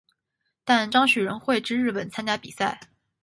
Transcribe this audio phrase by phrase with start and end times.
[0.63, 2.79] 但张栩仍会至日本参加比赛。